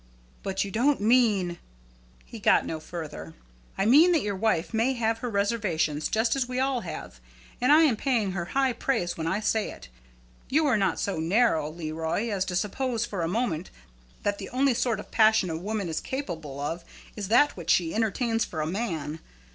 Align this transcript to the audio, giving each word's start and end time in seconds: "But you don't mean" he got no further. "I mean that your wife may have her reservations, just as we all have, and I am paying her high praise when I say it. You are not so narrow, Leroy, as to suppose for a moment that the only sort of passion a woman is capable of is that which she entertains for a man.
"But 0.41 0.63
you 0.63 0.71
don't 0.71 0.99
mean" 0.99 1.59
he 2.25 2.39
got 2.39 2.65
no 2.65 2.79
further. 2.79 3.35
"I 3.77 3.85
mean 3.85 4.13
that 4.13 4.23
your 4.23 4.35
wife 4.35 4.73
may 4.73 4.93
have 4.93 5.19
her 5.19 5.29
reservations, 5.29 6.07
just 6.07 6.35
as 6.35 6.49
we 6.49 6.59
all 6.59 6.81
have, 6.81 7.19
and 7.61 7.71
I 7.71 7.83
am 7.83 7.95
paying 7.95 8.31
her 8.31 8.45
high 8.45 8.73
praise 8.73 9.15
when 9.15 9.27
I 9.27 9.39
say 9.41 9.69
it. 9.69 9.89
You 10.49 10.65
are 10.65 10.75
not 10.75 10.99
so 10.99 11.19
narrow, 11.19 11.69
Leroy, 11.69 12.29
as 12.29 12.45
to 12.45 12.55
suppose 12.55 13.05
for 13.05 13.21
a 13.21 13.27
moment 13.27 13.69
that 14.23 14.39
the 14.39 14.49
only 14.49 14.73
sort 14.73 14.99
of 14.99 15.11
passion 15.11 15.51
a 15.51 15.55
woman 15.55 15.87
is 15.87 15.99
capable 15.99 16.59
of 16.59 16.83
is 17.15 17.27
that 17.27 17.55
which 17.55 17.69
she 17.69 17.93
entertains 17.93 18.43
for 18.43 18.59
a 18.61 18.65
man. 18.65 19.19